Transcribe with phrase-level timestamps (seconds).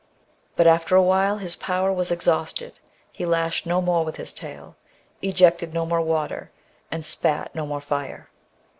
[0.55, 2.73] But after a while his power was exhausted,
[3.11, 4.75] he lashed no more with his tail,
[5.21, 6.49] ejected no more water,
[6.91, 8.31] and spat no more fire."